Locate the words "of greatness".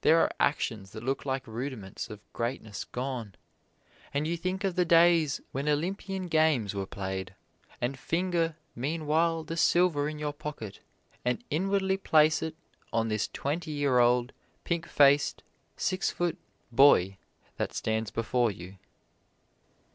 2.08-2.84